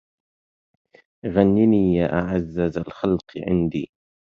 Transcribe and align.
غنني 1.25 1.95
يا 1.95 2.13
أعز 2.13 2.59
ذا 2.59 2.81
الخلق 2.81 3.31
عندي 3.47 3.91